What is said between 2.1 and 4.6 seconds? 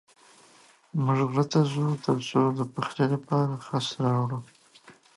څو د پخلي لپاره خس راوړو.